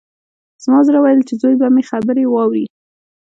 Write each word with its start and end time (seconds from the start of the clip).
زما 0.63 0.79
زړه 0.87 0.99
ویل 1.01 1.21
چې 1.27 1.33
زوی 1.41 1.55
به 1.59 1.67
مې 1.73 1.83
خبرې 1.89 2.23
واوري 2.27 2.65